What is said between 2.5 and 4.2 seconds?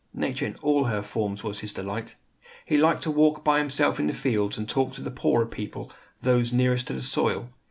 He liked to walk by himself in the